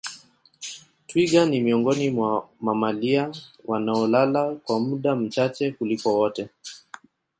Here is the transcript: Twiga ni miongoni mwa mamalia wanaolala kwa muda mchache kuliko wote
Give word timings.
Twiga 1.07 1.41
ni 1.45 1.61
miongoni 1.61 2.09
mwa 2.09 2.49
mamalia 2.61 3.31
wanaolala 3.65 4.55
kwa 4.55 4.79
muda 4.79 5.15
mchache 5.15 5.71
kuliko 5.71 6.13
wote 6.15 6.49